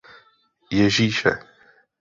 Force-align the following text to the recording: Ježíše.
Ježíše. 0.71 1.31